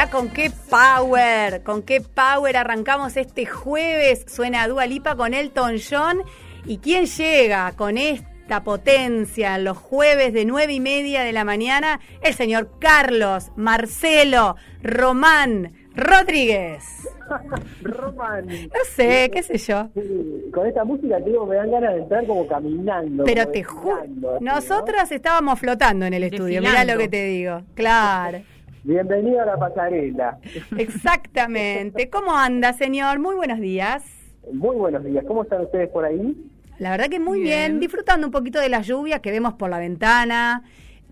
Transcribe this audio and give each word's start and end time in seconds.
mirá 0.00 0.10
con 0.10 0.30
qué 0.30 0.50
power, 0.70 1.62
con 1.62 1.82
qué 1.82 2.00
power 2.00 2.56
arrancamos 2.56 3.18
este 3.18 3.44
jueves. 3.44 4.24
Suena 4.28 4.66
Dua 4.66 4.86
Lipa 4.86 5.14
con 5.14 5.34
Elton 5.34 5.76
John. 5.78 6.22
¿Y 6.64 6.78
quién 6.78 7.04
llega 7.04 7.72
con 7.76 7.98
esta 7.98 8.64
potencia 8.64 9.58
los 9.58 9.76
jueves 9.76 10.32
de 10.32 10.46
nueve 10.46 10.72
y 10.72 10.80
media 10.80 11.22
de 11.22 11.32
la 11.32 11.44
mañana? 11.44 12.00
El 12.22 12.32
señor 12.32 12.70
Carlos 12.78 13.52
Marcelo 13.56 14.56
Román 14.82 15.72
Rodríguez. 15.94 17.06
Román. 17.82 18.46
No 18.46 18.84
sé, 18.94 19.30
qué 19.30 19.42
sé 19.42 19.58
yo. 19.58 19.90
Sí, 19.92 20.50
con 20.50 20.66
esta 20.66 20.82
música, 20.84 21.18
te 21.18 21.28
digo, 21.28 21.44
me 21.44 21.56
dan 21.56 21.70
ganas 21.70 21.94
de 21.94 22.00
entrar 22.00 22.26
como 22.26 22.46
caminando. 22.46 23.24
Pero 23.24 23.42
como 23.42 23.52
te 23.52 23.64
juro, 23.64 23.96
desfilando, 23.96 24.34
así, 24.36 24.44
¿no? 24.44 24.54
nosotros 24.54 25.12
estábamos 25.12 25.58
flotando 25.58 26.06
en 26.06 26.14
el 26.14 26.22
estudio, 26.22 26.62
mirá 26.62 26.84
lo 26.86 26.96
que 26.96 27.08
te 27.08 27.24
digo. 27.24 27.62
Claro. 27.74 28.40
Bienvenido 28.82 29.42
a 29.42 29.46
la 29.46 29.58
pasarela. 29.58 30.38
Exactamente. 30.78 32.08
¿Cómo 32.08 32.34
anda, 32.34 32.72
señor? 32.72 33.18
Muy 33.18 33.36
buenos 33.36 33.60
días. 33.60 34.04
Muy 34.52 34.76
buenos 34.76 35.04
días. 35.04 35.24
¿Cómo 35.26 35.42
están 35.42 35.62
ustedes 35.62 35.88
por 35.90 36.04
ahí? 36.04 36.36
La 36.78 36.90
verdad 36.90 37.08
que 37.08 37.20
muy 37.20 37.40
bien. 37.40 37.72
Bien. 37.72 37.80
disfrutando 37.80 38.26
un 38.26 38.32
poquito 38.32 38.58
de 38.58 38.70
la 38.70 38.80
lluvia 38.80 39.20
que 39.20 39.30
vemos 39.30 39.54
por 39.54 39.68
la 39.68 39.78
ventana. 39.78 40.64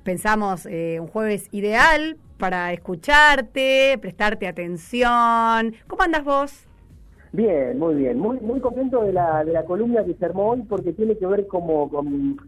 Pensamos 0.03 0.65
eh, 0.65 0.99
un 0.99 1.09
jueves 1.09 1.49
ideal 1.53 2.17
para 2.39 2.73
escucharte, 2.73 3.99
prestarte 4.01 4.47
atención. 4.47 5.75
¿Cómo 5.87 6.03
andas 6.03 6.25
vos? 6.25 6.67
Bien, 7.33 7.79
muy 7.79 7.97
bien. 7.97 8.19
Muy 8.19 8.41
muy 8.41 8.61
contento 8.61 9.03
de 9.03 9.13
la, 9.13 9.45
de 9.45 9.53
la 9.53 9.65
columna 9.65 10.05
que 10.05 10.15
se 10.15 10.25
armó 10.25 10.51
hoy 10.51 10.63
porque 10.63 10.95
tiene 10.95 11.19
que 11.19 11.27
ver 11.27 11.47
como 11.47 11.91
con 11.91 12.39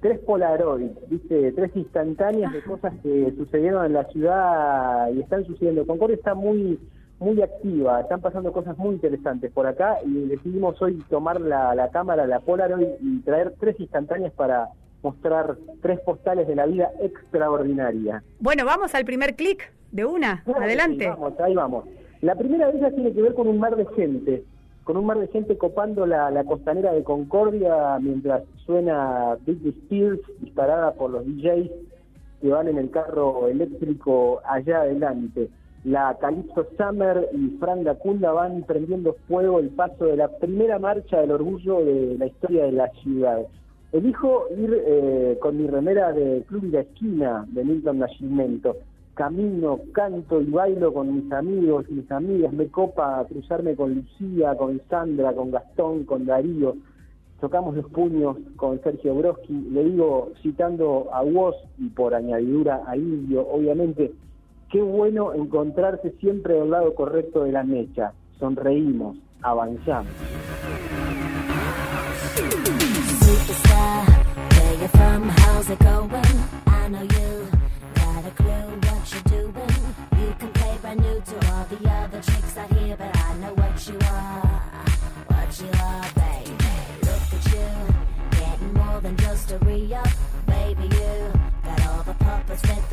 tres 0.00 0.18
polaroids, 0.20 0.96
¿viste? 1.08 1.52
Tres 1.52 1.70
instantáneas 1.74 2.52
de 2.52 2.62
cosas 2.62 2.94
que 3.02 3.32
sucedieron 3.36 3.86
en 3.86 3.92
la 3.92 4.04
ciudad 4.04 5.10
y 5.12 5.20
están 5.20 5.44
sucediendo. 5.44 5.86
Concordia 5.86 6.16
está 6.16 6.34
muy 6.34 6.78
muy 7.18 7.40
activa, 7.40 8.00
están 8.00 8.20
pasando 8.20 8.52
cosas 8.52 8.76
muy 8.76 8.94
interesantes 8.94 9.50
por 9.50 9.66
acá 9.66 9.98
y 10.04 10.28
decidimos 10.28 10.80
hoy 10.82 11.02
tomar 11.08 11.40
la, 11.40 11.74
la 11.74 11.88
cámara, 11.88 12.26
la 12.26 12.40
Polaroid 12.40 12.88
y 13.00 13.20
traer 13.20 13.54
tres 13.58 13.80
instantáneas 13.80 14.34
para 14.34 14.68
mostrar 15.02 15.56
tres 15.82 16.00
postales 16.00 16.46
de 16.46 16.56
la 16.56 16.66
vida 16.66 16.90
extraordinaria. 17.00 18.22
Bueno, 18.40 18.64
vamos 18.64 18.94
al 18.94 19.04
primer 19.04 19.34
clic 19.34 19.72
de 19.92 20.04
una. 20.04 20.42
Adelante. 20.60 21.04
sí, 21.04 21.10
vamos, 21.10 21.40
ahí 21.40 21.54
vamos. 21.54 21.84
La 22.20 22.34
primera 22.34 22.70
de 22.70 22.78
ellas 22.78 22.94
tiene 22.94 23.12
que 23.12 23.22
ver 23.22 23.34
con 23.34 23.46
un 23.46 23.58
mar 23.58 23.76
de 23.76 23.86
gente, 23.94 24.44
con 24.86 24.96
un 24.96 25.04
mar 25.04 25.18
de 25.18 25.26
gente 25.26 25.58
copando 25.58 26.06
la, 26.06 26.44
costanera 26.44 26.92
de 26.92 27.02
Concordia 27.02 27.98
mientras 28.00 28.44
suena 28.64 29.36
Britney 29.44 29.74
Spears 29.82 30.20
disparada 30.38 30.92
por 30.92 31.10
los 31.10 31.26
DJs 31.26 31.72
que 32.40 32.48
van 32.48 32.68
en 32.68 32.78
el 32.78 32.90
carro 32.92 33.48
eléctrico 33.48 34.40
allá 34.44 34.82
adelante. 34.82 35.48
La 35.82 36.16
Calypso 36.20 36.68
Summer 36.78 37.28
y 37.32 37.48
Fran 37.58 37.82
Dacunda 37.82 38.30
van 38.30 38.62
prendiendo 38.62 39.16
fuego 39.26 39.58
el 39.58 39.70
paso 39.70 40.04
de 40.04 40.18
la 40.18 40.28
primera 40.28 40.78
marcha 40.78 41.20
del 41.20 41.32
orgullo 41.32 41.84
de 41.84 42.16
la 42.16 42.26
historia 42.26 42.66
de 42.66 42.72
la 42.72 42.88
ciudad. 43.02 43.40
Elijo 43.90 44.44
ir 44.56 44.82
eh, 44.86 45.36
con 45.40 45.56
mi 45.60 45.66
remera 45.66 46.12
de 46.12 46.44
Club 46.46 46.62
y 46.66 46.70
la 46.70 46.80
Esquina 46.82 47.44
de 47.48 47.64
Milton 47.64 47.98
Nascimento. 47.98 48.76
Camino, 49.16 49.80
canto 49.92 50.42
y 50.42 50.50
bailo 50.50 50.92
con 50.92 51.14
mis 51.14 51.32
amigos 51.32 51.88
mis 51.88 52.10
amigas. 52.12 52.52
Me 52.52 52.68
copa 52.68 53.24
cruzarme 53.26 53.74
con 53.74 53.94
Lucía, 53.94 54.54
con 54.58 54.78
Sandra, 54.90 55.32
con 55.32 55.50
Gastón, 55.50 56.04
con 56.04 56.26
Darío. 56.26 56.76
Tocamos 57.40 57.74
los 57.74 57.86
puños 57.86 58.36
con 58.56 58.78
Sergio 58.82 59.14
Broski. 59.14 59.54
Le 59.72 59.84
digo, 59.84 60.32
citando 60.42 61.08
a 61.14 61.22
vos 61.22 61.56
y 61.78 61.88
por 61.88 62.14
añadidura 62.14 62.82
a 62.86 62.94
Indio, 62.94 63.48
obviamente, 63.48 64.12
qué 64.70 64.82
bueno 64.82 65.32
encontrarse 65.32 66.10
siempre 66.20 66.52
del 66.52 66.68
lado 66.68 66.94
correcto 66.94 67.44
de 67.44 67.52
la 67.52 67.64
mecha. 67.64 68.12
Sonreímos, 68.38 69.16
avanzamos. 69.40 70.12
All 92.64 92.76
the 92.76 92.85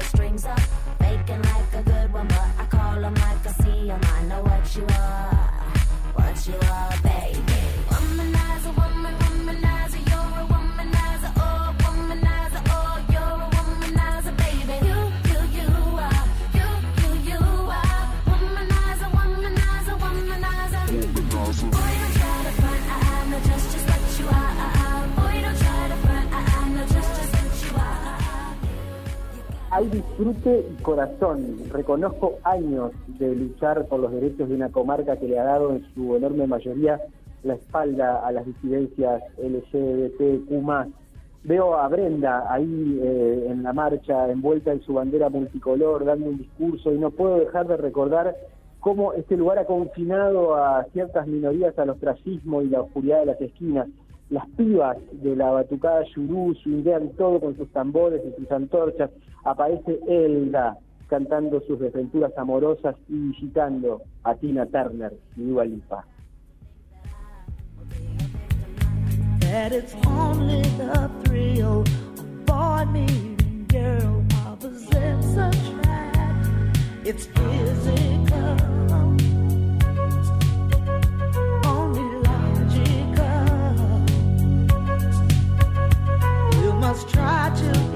y 30.45 30.81
corazón. 30.81 31.57
Reconozco 31.71 32.37
años 32.43 32.91
de 33.07 33.35
luchar 33.35 33.85
por 33.87 33.99
los 33.99 34.11
derechos 34.11 34.49
de 34.49 34.55
una 34.55 34.69
comarca 34.69 35.17
que 35.17 35.27
le 35.27 35.39
ha 35.39 35.43
dado 35.43 35.71
en 35.71 35.85
su 35.93 36.15
enorme 36.15 36.47
mayoría 36.47 36.99
la 37.43 37.55
espalda 37.55 38.25
a 38.25 38.31
las 38.31 38.45
disidencias 38.45 39.21
LGBTQ+. 39.37 40.93
Veo 41.43 41.75
a 41.75 41.87
Brenda 41.89 42.51
ahí 42.51 42.99
eh, 43.03 43.47
en 43.49 43.63
la 43.63 43.73
marcha, 43.73 44.31
envuelta 44.31 44.71
en 44.71 44.81
su 44.81 44.93
bandera 44.93 45.29
multicolor, 45.29 46.05
dando 46.05 46.29
un 46.29 46.37
discurso, 46.37 46.93
y 46.93 46.97
no 46.97 47.11
puedo 47.11 47.39
dejar 47.39 47.67
de 47.67 47.75
recordar 47.75 48.35
cómo 48.79 49.13
este 49.13 49.35
lugar 49.35 49.59
ha 49.59 49.65
confinado 49.65 50.55
a 50.55 50.85
ciertas 50.93 51.27
minorías 51.27 51.77
al 51.77 51.89
ostracismo 51.89 52.61
y 52.61 52.69
la 52.69 52.81
oscuridad 52.81 53.19
de 53.19 53.25
las 53.25 53.41
esquinas. 53.41 53.87
Las 54.33 54.49
pibas 54.57 54.97
de 55.11 55.35
la 55.35 55.51
batucada 55.51 56.03
yurú 56.15 56.55
swinguean 56.55 57.09
todo 57.17 57.39
con 57.39 57.55
sus 57.55 57.69
tambores 57.71 58.19
y 58.25 58.41
sus 58.41 58.51
antorchas. 58.51 59.11
Aparece 59.43 59.99
Elda 60.07 60.75
cantando 61.05 61.61
sus 61.67 61.79
desventuras 61.79 62.35
amorosas 62.35 62.95
y 63.09 63.13
visitando 63.13 64.01
a 64.23 64.33
Tina 64.33 64.65
Turner 64.65 65.13
y 65.37 65.43
Dua. 65.43 65.65
It's 77.05 77.25
physical, 77.27 78.72
tried 87.01 87.55
to 87.55 87.92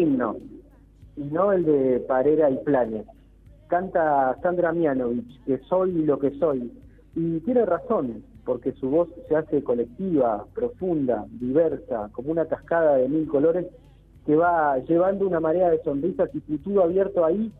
himno, 0.00 0.36
y 1.16 1.22
no 1.24 1.52
el 1.52 1.64
de 1.64 2.00
Parera 2.00 2.50
y 2.50 2.56
Planes. 2.58 3.06
Canta 3.68 4.36
Sandra 4.42 4.72
Mianovich, 4.72 5.44
que 5.44 5.58
soy 5.68 5.92
lo 5.92 6.18
que 6.18 6.30
soy. 6.38 6.72
Y 7.14 7.40
tiene 7.40 7.64
razón, 7.64 8.24
porque 8.44 8.72
su 8.72 8.90
voz 8.90 9.08
se 9.28 9.36
hace 9.36 9.62
colectiva, 9.62 10.44
profunda, 10.54 11.26
diversa, 11.30 12.08
como 12.12 12.30
una 12.32 12.46
cascada 12.46 12.96
de 12.96 13.08
mil 13.08 13.28
colores 13.28 13.66
que 14.26 14.36
va 14.36 14.78
llevando 14.78 15.26
una 15.26 15.40
marea 15.40 15.70
de 15.70 15.82
sonrisas 15.82 16.30
y 16.34 16.40
futuro 16.40 16.84
abierto 16.84 17.24
ahí 17.24 17.52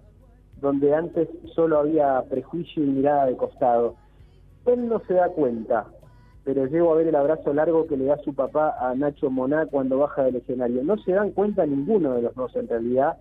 donde 0.61 0.95
antes 0.95 1.29
solo 1.55 1.79
había 1.79 2.23
prejuicio 2.29 2.85
y 2.85 2.87
mirada 2.87 3.27
de 3.27 3.37
costado. 3.37 3.97
Él 4.67 4.89
no 4.89 5.01
se 5.07 5.15
da 5.15 5.29
cuenta, 5.31 5.87
pero 6.45 6.67
llego 6.67 6.93
a 6.93 6.97
ver 6.97 7.09
el 7.09 7.15
abrazo 7.15 7.53
largo 7.53 7.87
que 7.87 7.97
le 7.97 8.07
da 8.07 8.17
su 8.19 8.35
papá 8.35 8.77
a 8.81 8.95
Nacho 8.95 9.31
Moná 9.31 9.67
cuando 9.67 9.99
baja 9.99 10.25
del 10.25 10.37
escenario. 10.37 10.83
No 10.83 10.97
se 10.99 11.13
dan 11.13 11.33
cuenta 11.33 11.67
ninguno 11.67 12.15
de 12.15 12.23
los 12.23 12.35
dos 12.35 12.55
en 12.57 12.69
realidad 12.69 13.19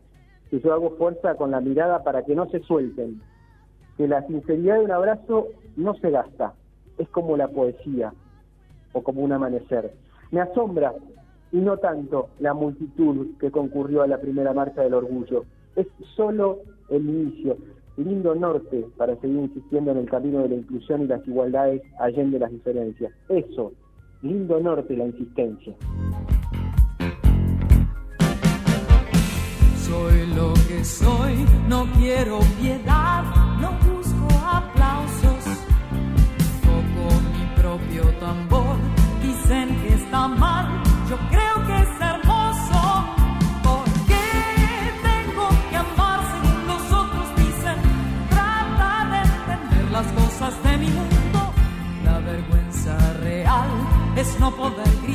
que 0.50 0.60
yo 0.60 0.74
hago 0.74 0.92
fuerza 0.92 1.36
con 1.36 1.52
la 1.52 1.62
mirada 1.62 2.04
para 2.04 2.24
que 2.24 2.36
no 2.36 2.50
se 2.50 2.60
suelten, 2.62 3.22
que 3.98 4.08
la 4.08 4.26
sinceridad 4.26 4.76
de 4.76 4.86
un 4.86 4.92
abrazo 4.92 5.48
no 5.76 5.94
se 5.96 6.10
gasta, 6.10 6.54
es 6.98 7.08
como 7.10 7.38
la 7.38 7.48
poesía 7.48 8.14
o 8.94 9.04
como 9.04 9.22
un 9.22 9.32
amanecer. 9.32 9.94
Me 10.32 10.42
asombra, 10.42 10.94
y 11.52 11.58
no 11.58 11.78
tanto, 11.78 12.30
la 12.40 12.54
multitud 12.54 13.38
que 13.40 13.52
concurrió 13.52 14.02
a 14.02 14.08
la 14.08 14.20
primera 14.20 14.54
marcha 14.54 14.82
del 14.82 14.94
orgullo. 14.94 15.46
Es 15.76 15.88
solo 16.16 16.60
el 16.90 17.08
inicio. 17.08 17.58
Lindo 18.00 18.34
norte 18.34 18.86
para 18.96 19.14
seguir 19.20 19.40
insistiendo 19.40 19.92
en 19.92 19.98
el 19.98 20.10
camino 20.10 20.40
de 20.44 20.50
la 20.50 20.56
inclusión 20.56 21.02
y 21.02 21.08
las 21.08 21.28
igualdades 21.28 21.82
allende 22.00 22.40
las 22.40 22.50
diferencias. 22.50 23.12
Eso, 23.28 23.74
lindo 24.22 24.58
norte 24.62 24.96
la 24.96 25.06
insistencia. 25.06 25.76
Soy 29.76 30.28
lo 30.34 30.54
que 30.70 30.86
soy, 30.86 31.46
no 31.68 31.86
quiero 31.98 32.40
piedad, 32.62 33.22
no 33.60 33.72
busco 33.86 34.48
aplausos. 34.48 35.44
Toco 36.64 37.06
mi 37.34 37.62
propio 37.62 38.04
tambor, 38.22 38.78
dicen 39.22 39.68
que 39.82 39.96
está 39.96 40.26
mal, 40.30 40.59
es 54.20 54.38
no 54.38 54.52
poder 54.52 55.09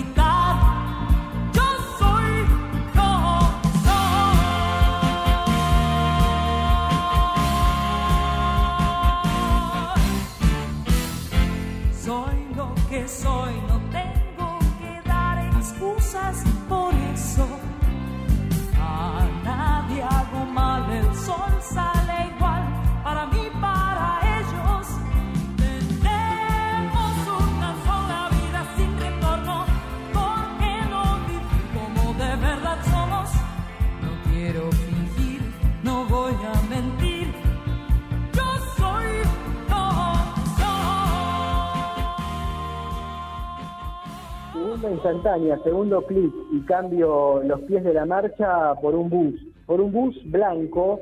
instantánea, 45.04 45.58
segundo 45.62 46.02
clic 46.06 46.32
y 46.50 46.60
cambio 46.60 47.42
los 47.44 47.60
pies 47.62 47.84
de 47.84 47.92
la 47.92 48.06
marcha 48.06 48.74
por 48.80 48.94
un 48.94 49.10
bus, 49.10 49.34
por 49.66 49.82
un 49.82 49.92
bus 49.92 50.16
blanco, 50.30 51.00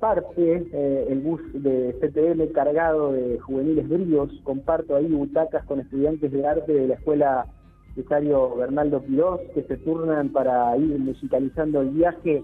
parte 0.00 0.66
eh, 0.72 1.06
el 1.08 1.20
bus 1.20 1.40
de 1.54 1.94
CTM 2.00 2.52
cargado 2.52 3.12
de 3.12 3.38
juveniles 3.38 3.88
bríos, 3.88 4.30
comparto 4.42 4.96
ahí 4.96 5.06
butacas 5.06 5.64
con 5.66 5.78
estudiantes 5.78 6.32
de 6.32 6.44
arte 6.44 6.72
de 6.72 6.88
la 6.88 6.94
escuela 6.94 7.46
Cesario 7.94 8.56
Bernaldo 8.56 9.04
Quirós 9.04 9.40
que 9.54 9.62
se 9.62 9.76
turnan 9.76 10.30
para 10.30 10.76
ir 10.76 10.98
musicalizando 10.98 11.82
el 11.82 11.90
viaje 11.90 12.42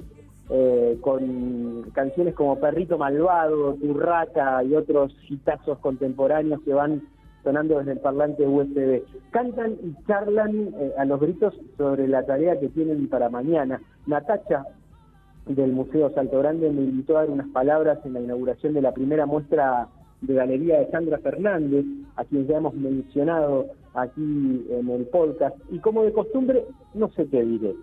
eh, 0.50 0.98
con 1.00 1.90
canciones 1.94 2.34
como 2.34 2.60
Perrito 2.60 2.96
Malvado, 2.96 3.75
Turraca 3.75 4.62
y 4.62 4.76
otros 4.76 5.12
hitazos 5.28 5.78
contemporáneos 5.78 6.60
que 6.62 6.72
van 6.72 7.02
sonando 7.43 7.79
desde 7.79 7.93
el 7.93 8.00
parlante 8.00 8.47
USB. 8.47 9.03
Cantan 9.31 9.77
y 9.83 9.94
charlan 10.06 10.75
eh, 10.77 10.93
a 10.99 11.05
los 11.05 11.21
gritos 11.21 11.55
sobre 11.77 12.09
la 12.09 12.25
tarea 12.25 12.59
que 12.59 12.69
tienen 12.69 13.09
para 13.09 13.29
mañana. 13.29 13.81
Natacha 14.06 14.65
del 15.47 15.73
Museo 15.73 16.11
Salto 16.11 16.39
Grande 16.39 16.71
me 16.71 16.83
invitó 16.83 17.17
a 17.17 17.21
dar 17.21 17.31
unas 17.31 17.49
palabras 17.49 17.99
en 18.05 18.15
la 18.15 18.21
inauguración 18.21 18.75
de 18.75 18.83
la 18.83 18.93
primera 18.93 19.27
muestra 19.27 19.89
de 20.21 20.35
galería 20.35 20.79
de 20.79 20.91
Sandra 20.91 21.19
Fernández, 21.19 21.85
a 22.17 22.25
quien 22.25 22.47
ya 22.47 22.59
hemos 22.59 22.75
mencionado 22.75 23.67
aquí 23.94 24.67
en 24.71 24.89
el 24.89 25.06
podcast, 25.06 25.56
y 25.71 25.79
como 25.81 26.05
de 26.05 26.12
costumbre, 26.12 26.65
no 26.94 27.11
sé 27.11 27.27
qué 27.27 27.43
diré, 27.43 27.75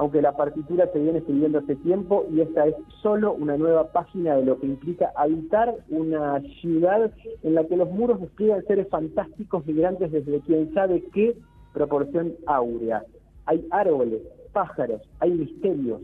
aunque 0.00 0.22
la 0.22 0.34
partitura 0.34 0.90
se 0.90 0.98
viene 0.98 1.18
escribiendo 1.18 1.58
hace 1.58 1.76
tiempo 1.76 2.24
y 2.32 2.40
esta 2.40 2.66
es 2.66 2.74
solo 3.02 3.34
una 3.34 3.58
nueva 3.58 3.92
página 3.92 4.34
de 4.34 4.46
lo 4.46 4.58
que 4.58 4.64
implica 4.64 5.12
habitar 5.14 5.74
una 5.90 6.40
ciudad 6.62 7.12
en 7.42 7.54
la 7.54 7.64
que 7.64 7.76
los 7.76 7.90
muros 7.90 8.18
despliegan 8.18 8.64
seres 8.64 8.88
fantásticos 8.88 9.66
migrantes 9.66 10.10
desde 10.10 10.40
quién 10.40 10.72
sabe 10.72 11.04
qué 11.12 11.36
proporción 11.74 12.32
áurea. 12.46 13.04
Hay 13.44 13.68
árboles, 13.70 14.22
pájaros, 14.54 15.02
hay 15.18 15.32
misterios, 15.32 16.00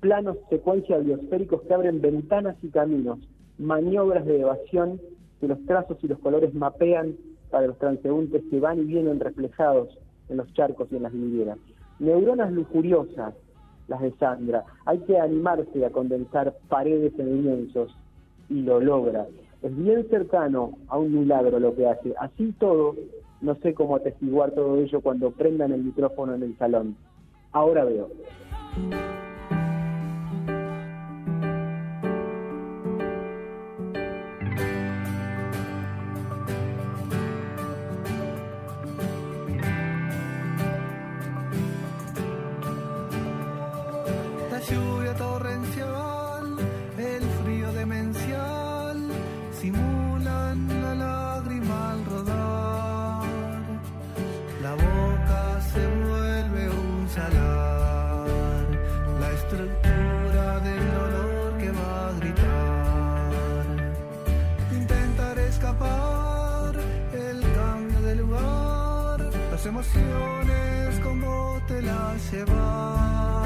planos, 0.00 0.36
secuencia 0.50 0.98
biosféricos 0.98 1.62
que 1.62 1.72
abren 1.72 2.02
ventanas 2.02 2.62
y 2.62 2.68
caminos, 2.68 3.20
maniobras 3.56 4.26
de 4.26 4.42
evasión 4.42 5.00
que 5.40 5.48
los 5.48 5.64
trazos 5.64 5.96
y 6.02 6.08
los 6.08 6.18
colores 6.18 6.52
mapean 6.52 7.16
para 7.50 7.68
los 7.68 7.78
transeúntes 7.78 8.42
que 8.50 8.60
van 8.60 8.80
y 8.80 8.84
vienen 8.84 9.18
reflejados 9.18 9.98
en 10.28 10.36
los 10.36 10.52
charcos 10.52 10.88
y 10.92 10.96
en 10.96 11.04
las 11.04 11.12
vidrieras. 11.14 11.56
Neuronas 12.00 12.50
lujuriosas, 12.50 13.34
las 13.86 14.00
de 14.00 14.10
Sandra. 14.12 14.64
Hay 14.86 14.98
que 15.00 15.18
animarse 15.18 15.84
a 15.84 15.90
condensar 15.90 16.54
paredes 16.68 17.12
en 17.18 17.42
lienzos 17.42 17.94
y 18.48 18.62
lo 18.62 18.80
logra. 18.80 19.26
Es 19.62 19.76
bien 19.76 20.08
cercano 20.08 20.72
a 20.88 20.96
un 20.98 21.12
milagro 21.12 21.60
lo 21.60 21.76
que 21.76 21.86
hace. 21.86 22.14
Así 22.18 22.52
todo, 22.58 22.96
no 23.42 23.54
sé 23.56 23.74
cómo 23.74 23.96
atestiguar 23.96 24.52
todo 24.52 24.78
ello 24.78 25.02
cuando 25.02 25.30
prendan 25.30 25.72
el 25.72 25.84
micrófono 25.84 26.34
en 26.34 26.42
el 26.42 26.56
salón. 26.56 26.96
Ahora 27.52 27.84
veo. 27.84 28.08
Emociones 69.70 70.98
como 71.00 71.60
te 71.68 71.80
las 71.80 72.32
llevas. 72.32 73.39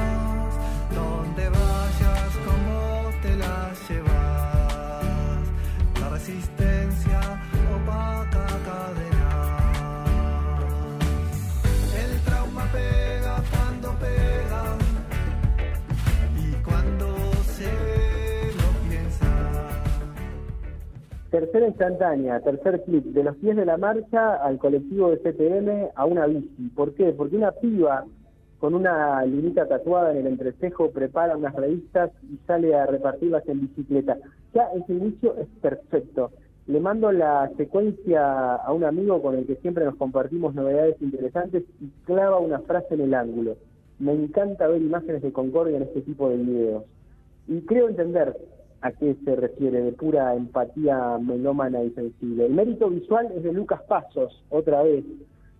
Tercera 21.35 21.67
instantánea, 21.67 22.39
tercer 22.43 22.85
clip, 22.85 23.07
de 23.07 23.25
los 23.25 23.35
pies 23.39 23.57
de 23.57 23.67
la 23.67 23.77
marcha 23.77 24.37
al 24.37 24.57
colectivo 24.57 25.11
de 25.11 25.19
CTM 25.19 25.91
a 25.97 26.05
una 26.05 26.27
bici. 26.27 26.69
¿Por 26.77 26.95
qué? 26.95 27.13
Porque 27.13 27.35
una 27.35 27.51
piba 27.51 28.05
con 28.61 28.73
una 28.73 29.21
linita 29.25 29.67
tatuada 29.67 30.13
en 30.13 30.19
el 30.19 30.27
entrecejo 30.29 30.93
prepara 30.93 31.37
unas 31.37 31.53
revistas 31.57 32.13
y 32.33 32.37
sale 32.47 32.77
a 32.77 32.87
repartirlas 32.87 33.43
en 33.49 33.63
bicicleta. 33.63 34.17
Ya 34.55 34.69
ese 34.77 34.93
inicio 34.93 35.35
es 35.37 35.49
perfecto. 35.61 36.31
Le 36.69 36.79
mando 36.79 37.11
la 37.11 37.51
secuencia 37.57 38.55
a 38.55 38.73
un 38.73 38.85
amigo 38.85 39.21
con 39.21 39.35
el 39.35 39.45
que 39.45 39.57
siempre 39.57 39.85
nos 39.85 39.97
compartimos 39.97 40.55
novedades 40.55 41.03
interesantes 41.03 41.65
y 41.81 41.89
clava 42.05 42.39
una 42.39 42.61
frase 42.61 42.95
en 42.95 43.01
el 43.01 43.15
ángulo. 43.15 43.57
Me 43.99 44.13
encanta 44.13 44.69
ver 44.69 44.81
imágenes 44.81 45.21
de 45.21 45.33
Concordia 45.33 45.79
en 45.79 45.83
este 45.83 46.01
tipo 46.03 46.29
de 46.29 46.37
videos. 46.37 46.85
Y 47.49 47.63
creo 47.63 47.89
entender 47.89 48.37
a 48.85 48.93
qué 48.93 49.17
se 49.25 49.35
refiere, 49.35 49.81
de 49.81 49.93
pura 49.93 50.35
empatía 50.35 51.17
melómana 51.19 51.83
y 51.83 51.91
sensible. 51.93 52.45
El 52.45 52.53
mérito 52.53 52.91
visual 52.91 53.33
es 53.35 53.43
de 53.43 53.51
Lucas 53.55 53.81
Pasos, 53.89 54.45
otra 54.51 54.83
vez, 54.83 55.03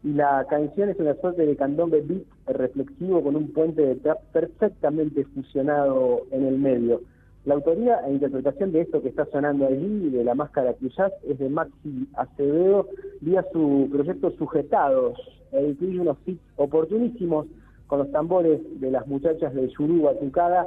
y 0.03 0.13
la 0.13 0.47
canción 0.51 0.91
es 0.91 0.99
una 0.99 1.15
suerte 1.15 1.47
de 1.47 1.57
candombe 1.57 2.03
beat 2.03 2.25
reflexivo 2.59 3.23
con 3.23 3.35
un 3.37 3.51
puente 3.51 3.81
de 3.81 3.95
trap 3.95 4.19
perfectamente 4.31 5.25
fusionado 5.25 6.27
en 6.33 6.45
el 6.45 6.59
medio. 6.59 7.01
La 7.47 7.55
autoría 7.55 8.01
e 8.07 8.13
interpretación 8.13 8.73
de 8.73 8.83
esto 8.83 9.01
que 9.01 9.09
está 9.09 9.25
sonando 9.33 9.67
allí, 9.67 10.11
de 10.11 10.23
la 10.23 10.35
máscara 10.35 10.75
cruzás, 10.75 11.13
es 11.27 11.39
de 11.39 11.49
Maxi 11.49 12.07
Acevedo 12.17 12.89
vía 13.23 13.43
su 13.55 13.89
proyecto 13.91 14.33
Sujetados, 14.33 15.19
e 15.53 15.69
incluye 15.69 15.99
unos 15.99 16.19
hits 16.27 16.43
oportunísimos 16.57 17.47
con 17.87 18.01
los 18.01 18.13
tambores 18.13 18.61
de 18.81 18.91
las 18.91 19.07
muchachas 19.07 19.55
de 19.55 19.67
Yurú 19.69 20.03
Batucada 20.03 20.67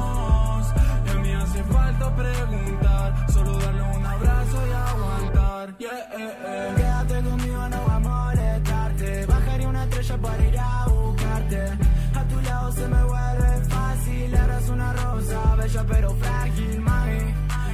Falta 1.71 2.15
preguntar, 2.15 3.31
solo 3.31 3.57
darle 3.57 3.81
un 3.97 4.05
abrazo 4.05 4.57
y 4.67 4.71
aguantar. 4.71 5.77
Yeah, 5.77 5.89
eh, 5.89 6.37
eh. 6.45 6.73
Quédate 6.77 7.29
conmigo, 7.29 7.69
no 7.69 7.85
va 7.87 7.95
a 7.95 7.99
molestarte. 7.99 9.25
Bajaré 9.25 9.67
una 9.67 9.83
estrella 9.83 10.17
para 10.17 10.47
ir 10.47 10.59
a 10.59 10.87
buscarte. 10.87 11.61
A 12.15 12.23
tu 12.27 12.41
lado 12.41 12.71
se 12.71 12.87
me 12.87 13.03
vuelve 13.03 13.65
fácil. 13.69 14.33
Eres 14.33 14.69
una 14.69 14.93
rosa, 14.93 15.55
bella 15.55 15.85
pero 15.89 16.09
frágil, 16.11 16.81
mami. 16.81 17.19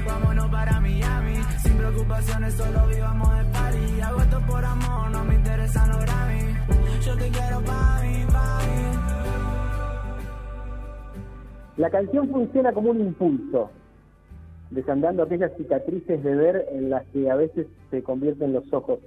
Vámonos 0.05 0.47
para 0.49 0.79
Miami. 0.79 1.35
Sin 1.63 1.77
preocupaciones, 1.77 2.53
solo 2.53 2.87
vivamos 2.87 3.37
de 3.37 3.45
party. 3.45 4.01
Hago 4.01 4.21
esto 4.21 4.41
por 4.47 4.63
amor, 4.63 5.09
no 5.11 5.23
me 5.25 5.35
interesan 5.35 5.89
los 5.89 5.99
Grammy. 6.05 6.55
Yo 7.05 7.17
te 7.17 7.29
quiero 7.29 7.61
para 7.61 8.01
mí, 8.03 8.25
pa' 8.31 8.59
mí. 8.59 8.97
La 11.77 11.89
canción 11.89 12.29
funciona 12.29 12.71
como 12.73 12.91
un 12.91 13.01
impulso, 13.01 13.69
desandando 14.71 15.23
aquellas 15.23 15.51
cicatrices 15.57 16.23
de 16.23 16.35
ver 16.35 16.67
en 16.71 16.89
las 16.89 17.05
que 17.07 17.29
a 17.29 17.35
veces 17.35 17.67
se 17.89 18.03
convierten 18.03 18.53
los 18.53 18.71
ojos, 18.73 18.99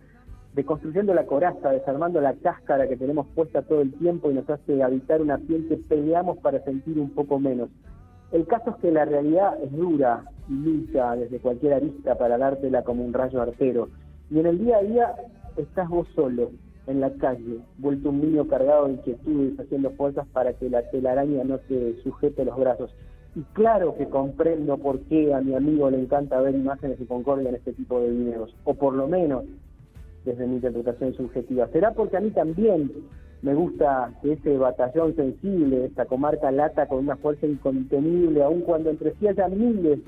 deconstruyendo 0.55 1.15
la 1.15 1.27
coraza, 1.27 1.71
desarmando 1.71 2.21
la 2.21 2.35
cáscara 2.35 2.89
que 2.89 2.97
tenemos 2.97 3.27
puesta 3.35 3.63
todo 3.63 3.83
el 3.83 3.93
tiempo 3.95 4.31
y 4.31 4.35
nos 4.35 4.49
hace 4.49 4.83
habitar 4.83 5.21
una 5.21 5.39
piel 5.39 5.69
que 5.69 5.77
peleamos 5.77 6.39
para 6.39 6.63
sentir 6.65 6.99
un 6.99 7.11
poco 7.11 7.39
menos. 7.39 7.69
El 8.33 8.47
caso 8.47 8.71
es 8.71 8.77
que 8.77 8.93
la 8.93 9.05
realidad 9.05 9.59
es 9.63 9.73
dura 9.73 10.25
y 10.49 10.53
lucha 10.53 11.17
desde 11.17 11.39
cualquier 11.41 11.75
arista 11.75 12.17
para 12.17 12.39
dártela 12.39 12.83
como 12.83 13.05
un 13.05 13.13
rayo 13.13 13.41
artero. 13.43 13.89
Y 14.31 14.39
en 14.39 14.47
el 14.47 14.59
día 14.59 14.79
a 14.79 14.83
día 14.83 15.15
estás 15.57 15.89
vos 15.89 16.07
solo, 16.15 16.51
en 16.87 17.01
la 17.01 17.11
calle, 17.15 17.61
vuelto 17.79 18.11
un 18.11 18.21
niño 18.21 18.47
cargado 18.49 18.87
de 18.87 18.95
inquietudes, 18.95 19.59
haciendo 19.61 19.91
fuerzas 19.91 20.27
para 20.33 20.53
que 20.55 20.71
la 20.71 20.83
telaraña 20.91 21.45
no 21.45 21.59
te 21.59 22.01
sujete 22.03 22.45
los 22.45 22.59
brazos. 22.59 22.91
Y 23.35 23.43
claro 23.53 23.97
que 23.97 24.09
comprendo 24.09 24.77
por 24.79 25.01
qué 25.03 25.33
a 25.33 25.41
mi 25.41 25.55
amigo 25.55 25.89
le 25.91 26.01
encanta 26.01 26.41
ver 26.41 26.55
imágenes 26.55 26.99
de 26.99 27.07
Concordia 27.07 27.49
en 27.49 27.55
este 27.57 27.73
tipo 27.73 28.01
de 28.01 28.11
videos, 28.11 28.55
o 28.65 28.75
por 28.75 28.95
lo 28.95 29.07
menos 29.07 29.45
desde 30.25 30.47
mi 30.47 30.57
interpretación 30.57 31.15
subjetiva. 31.15 31.69
Será 31.69 31.93
porque 31.93 32.17
a 32.17 32.21
mí 32.21 32.31
también 32.31 32.91
me 33.43 33.55
gusta 33.55 34.13
que 34.21 34.33
ese 34.33 34.59
batallón 34.59 35.15
sensible, 35.15 35.87
esta 35.87 36.07
comarca 36.07 36.51
lata 36.51 36.87
con 36.87 36.99
una 36.99 37.17
fuerza 37.17 37.47
incontenible, 37.47 38.43
aun 38.43 38.63
cuando 38.63 38.91
entre 38.91 39.15
sí 39.15 39.29
haya 39.29 39.49
miles 39.49 40.01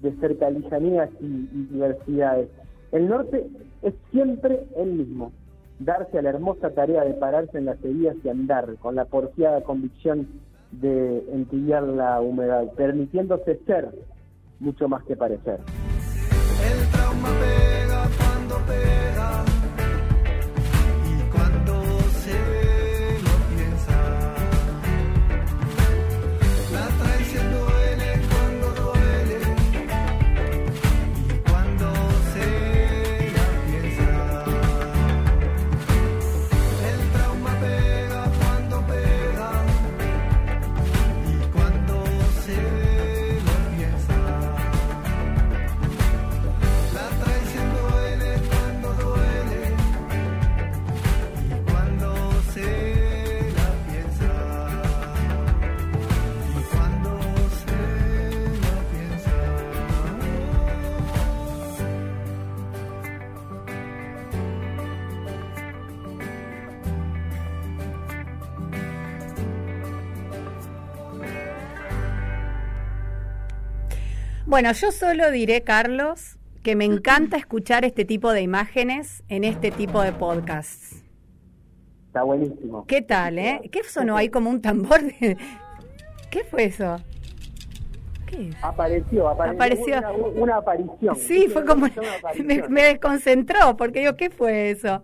de 0.00 0.12
cercanías 0.16 1.10
y, 1.20 1.26
y 1.26 1.68
diversidades. 1.70 2.48
El 2.90 3.08
norte 3.08 3.46
es 3.82 3.94
siempre 4.10 4.64
el 4.76 4.92
mismo, 4.94 5.30
darse 5.78 6.18
a 6.18 6.22
la 6.22 6.30
hermosa 6.30 6.70
tarea 6.70 7.04
de 7.04 7.14
pararse 7.14 7.58
en 7.58 7.66
las 7.66 7.82
heridas 7.84 8.16
y 8.24 8.28
andar, 8.28 8.76
con 8.80 8.96
la 8.96 9.04
porfiada 9.04 9.62
convicción 9.62 10.26
de 10.72 11.24
entibiar 11.32 11.82
la 11.82 12.20
humedad, 12.20 12.72
permitiéndose 12.74 13.60
ser 13.66 13.88
mucho 14.60 14.88
más 14.88 15.02
que 15.04 15.16
parecer. 15.16 15.60
Bueno, 74.52 74.70
yo 74.72 74.92
solo 74.92 75.30
diré, 75.30 75.62
Carlos, 75.62 76.36
que 76.62 76.76
me 76.76 76.84
encanta 76.84 77.38
escuchar 77.38 77.86
este 77.86 78.04
tipo 78.04 78.32
de 78.32 78.42
imágenes 78.42 79.22
en 79.30 79.44
este 79.44 79.70
tipo 79.70 80.02
de 80.02 80.12
podcasts. 80.12 81.02
Está 82.08 82.22
buenísimo. 82.22 82.84
¿Qué 82.86 83.00
tal, 83.00 83.38
eh? 83.38 83.62
¿Qué 83.72 83.82
sonó 83.82 84.14
ahí 84.14 84.28
como 84.28 84.50
un 84.50 84.60
tambor? 84.60 85.00
de- 85.04 85.38
¿Qué 86.30 86.44
fue 86.44 86.64
eso? 86.64 86.98
¿Qué 88.26 88.50
es? 88.50 88.56
Apareció, 88.60 89.26
apareció. 89.30 89.56
Apareció. 89.56 89.96
Una, 89.96 90.42
una 90.42 90.56
aparición. 90.58 91.16
Sí, 91.16 91.46
fue 91.48 91.64
como... 91.64 91.86
Me, 92.44 92.68
me 92.68 92.82
desconcentró, 92.82 93.74
porque 93.78 94.00
digo, 94.00 94.16
¿qué 94.16 94.28
fue 94.28 94.68
eso? 94.72 95.02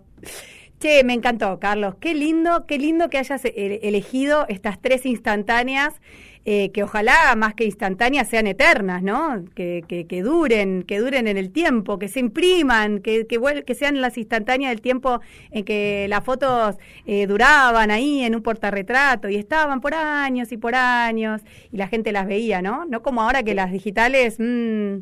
Che, 0.79 1.03
me 1.03 1.13
encantó, 1.13 1.59
Carlos. 1.59 1.95
Qué 1.99 2.13
lindo, 2.13 2.65
qué 2.65 2.77
lindo 2.77 3.09
que 3.09 3.17
hayas 3.17 3.43
e- 3.43 3.79
elegido 3.83 4.45
estas 4.47 4.81
tres 4.81 5.05
instantáneas, 5.05 5.99
eh, 6.45 6.71
que 6.71 6.83
ojalá 6.83 7.35
más 7.35 7.53
que 7.53 7.65
instantáneas 7.65 8.29
sean 8.29 8.47
eternas, 8.47 9.03
¿no? 9.03 9.43
Que, 9.55 9.83
que, 9.89 10.07
que 10.07 10.21
duren, 10.21 10.83
que 10.83 10.99
duren 10.99 11.27
en 11.27 11.35
el 11.35 11.51
tiempo, 11.51 11.99
que 11.99 12.07
se 12.07 12.21
impriman, 12.21 12.99
que, 12.99 13.27
que, 13.27 13.63
que 13.65 13.75
sean 13.75 13.99
las 13.99 14.17
instantáneas 14.17 14.71
del 14.71 14.79
tiempo 14.79 15.19
en 15.51 15.65
que 15.65 16.07
las 16.07 16.23
fotos 16.23 16.77
eh, 17.05 17.27
duraban 17.27 17.91
ahí 17.91 18.23
en 18.23 18.33
un 18.35 18.41
portarretrato 18.41 19.27
y 19.27 19.35
estaban 19.35 19.81
por 19.81 19.93
años 19.93 20.49
y 20.53 20.57
por 20.57 20.75
años 20.75 21.41
y 21.73 21.77
la 21.77 21.89
gente 21.89 22.13
las 22.13 22.25
veía, 22.25 22.61
¿no? 22.61 22.85
No 22.85 23.01
como 23.01 23.21
ahora 23.21 23.43
que 23.43 23.53
las 23.53 23.73
digitales 23.73 24.37
mm, 24.39 24.99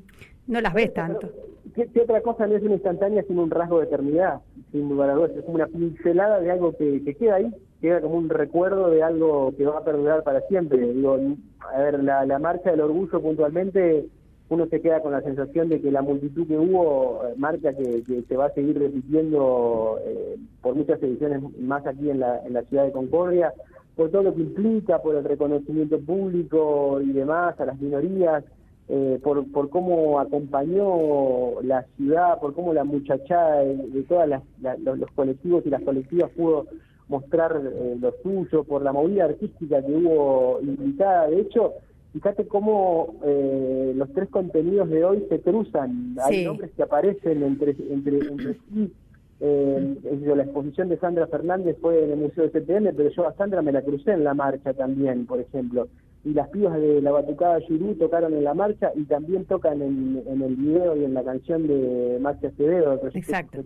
no 0.48 0.60
las 0.62 0.74
ves 0.74 0.92
tanto. 0.92 1.32
¿Qué, 1.78 2.02
otra 2.02 2.22
cosa 2.22 2.48
no 2.48 2.56
es 2.56 2.64
una 2.64 2.74
instantánea 2.74 3.22
sino 3.28 3.44
un 3.44 3.52
rasgo 3.52 3.78
de 3.78 3.86
eternidad? 3.86 4.42
Sin 4.72 4.90
lugar 4.90 5.12
a 5.12 5.14
dudas, 5.14 5.32
es 5.38 5.44
como 5.44 5.58
una 5.58 5.68
pincelada 5.68 6.40
de 6.40 6.50
algo 6.50 6.76
que, 6.76 7.04
que 7.04 7.14
queda 7.14 7.36
ahí, 7.36 7.54
queda 7.80 8.02
como 8.02 8.16
un 8.16 8.30
recuerdo 8.30 8.90
de 8.90 9.04
algo 9.04 9.54
que 9.56 9.64
va 9.68 9.78
a 9.78 9.84
perdurar 9.84 10.24
para 10.24 10.42
siempre. 10.48 10.92
Digo, 10.92 11.20
a 11.60 11.80
ver, 11.80 12.04
la, 12.04 12.26
la 12.26 12.40
marcha 12.40 12.72
del 12.72 12.82
orgullo 12.82 13.22
puntualmente, 13.22 14.08
uno 14.50 14.66
se 14.66 14.82
queda 14.82 15.02
con 15.02 15.12
la 15.12 15.22
sensación 15.22 15.70
de 15.70 15.80
que 15.80 15.92
la 15.92 16.02
multitud 16.02 16.48
que 16.48 16.58
hubo 16.58 17.22
eh, 17.28 17.36
marca 17.38 17.72
que, 17.74 18.02
que 18.02 18.24
se 18.24 18.36
va 18.36 18.48
a 18.48 18.54
seguir 18.54 18.80
repitiendo 18.80 20.00
eh, 20.04 20.36
por 20.64 20.74
muchas 20.74 21.02
ediciones 21.04 21.44
más 21.60 21.86
aquí 21.86 22.10
en 22.10 22.22
la, 22.22 22.44
en 22.44 22.54
la 22.54 22.64
ciudad 22.64 22.86
de 22.86 22.92
Concordia, 22.92 23.54
por 23.96 24.10
todo 24.10 24.24
lo 24.24 24.34
que 24.34 24.42
implica, 24.42 25.00
por 25.04 25.16
el 25.16 25.24
reconocimiento 25.24 26.00
público 26.00 27.02
y 27.02 27.12
demás 27.12 27.60
a 27.60 27.66
las 27.66 27.80
minorías 27.80 28.44
eh, 28.90 29.20
por, 29.22 29.50
por 29.52 29.70
cómo 29.70 30.20
acompañó 30.20 31.62
la 31.62 31.84
ciudad, 31.98 32.40
por 32.40 32.54
cómo 32.54 32.74
la 32.74 32.84
muchachada 32.84 33.60
de, 33.60 33.76
de 33.76 34.04
todos 34.04 34.28
los, 34.28 34.98
los 34.98 35.12
colectivos 35.12 35.66
y 35.66 35.70
las 35.70 35.82
colectivas 35.82 36.32
pudo 36.32 36.68
mostrar 37.08 37.62
eh, 37.64 37.98
lo 38.00 38.14
suyo, 38.24 38.64
por 38.64 38.82
la 38.82 38.94
movida 38.94 39.26
artística 39.26 39.82
que 39.82 39.92
hubo 39.92 40.60
invitada. 40.62 41.28
De 41.28 41.42
hecho, 41.42 41.74
fíjate 42.14 42.48
cómo 42.48 43.16
eh, 43.24 43.94
los 43.96 44.12
tres 44.14 44.30
contenidos 44.30 44.90
de 44.90 45.04
hoy 45.04 45.26
se 45.30 45.40
cruzan. 45.42 46.16
Hay 46.24 46.46
nombres 46.46 46.72
que 46.72 46.84
aparecen 46.84 47.44
entre, 47.44 47.76
entre, 47.90 48.20
entre 48.20 48.54
sí 48.70 48.92
Eh, 49.40 49.96
la 50.36 50.44
exposición 50.44 50.90
de 50.90 50.98
Sandra 50.98 51.28
Fernández 51.28 51.78
fue 51.80 52.04
en 52.04 52.12
el 52.12 52.18
Museo 52.18 52.48
de 52.50 52.60
CTM, 52.62 52.96
pero 52.96 53.10
yo 53.10 53.28
a 53.28 53.34
Sandra 53.36 53.62
me 53.62 53.72
la 53.72 53.82
crucé 53.84 54.12
en 54.12 54.24
la 54.24 54.34
marcha 54.34 54.74
también, 54.74 55.26
por 55.28 55.40
ejemplo. 55.40 55.88
Y 56.26 56.34
las 56.34 56.50
pibas 56.50 56.80
de 56.80 57.02
la 57.02 57.12
Batucada 57.12 57.60
Yurú 57.60 57.94
tocaron 57.96 58.34
en 58.34 58.44
la 58.44 58.54
marcha 58.54 58.92
y 58.96 59.04
también 59.04 59.46
tocan 59.46 59.82
en, 59.82 60.24
en 60.28 60.42
el 60.42 60.56
video 60.56 60.96
y 60.98 61.04
en 61.06 61.14
la 61.14 61.24
canción 61.24 61.68
de 61.68 62.18
Maxi 62.20 62.48
Acevedo, 62.48 63.00
Exacto. 63.20 63.58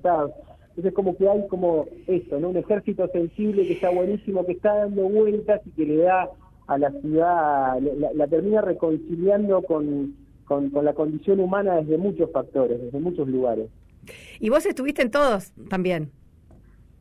Entonces 0.69 0.93
como 0.93 1.15
que 1.17 1.27
hay 1.27 1.47
como 1.47 1.85
esto, 2.07 2.39
¿no? 2.39 2.49
Un 2.49 2.57
ejército 2.57 3.07
sensible 3.09 3.65
que 3.65 3.73
está 3.73 3.89
buenísimo, 3.89 4.45
que 4.45 4.53
está 4.53 4.75
dando 4.75 5.03
vueltas 5.09 5.61
y 5.65 5.71
que 5.71 5.85
le 5.85 5.97
da 5.97 6.29
a 6.67 6.77
la 6.77 6.91
ciudad, 6.91 7.79
la, 7.79 7.93
la- 7.97 8.13
la 8.13 8.27
termina 8.27 8.61
reconciliando 8.61 9.61
con, 9.63 10.15
con, 10.45 10.69
con 10.69 10.85
la 10.85 10.93
condición 10.93 11.39
humana 11.39 11.77
desde 11.77 11.97
muchos 11.97 12.29
factores, 12.31 12.79
desde 12.81 12.99
muchos 12.99 13.27
lugares. 13.27 13.67
Y 14.39 14.49
vos 14.49 14.65
estuviste 14.65 15.01
en 15.01 15.11
todos 15.11 15.51
también. 15.69 16.11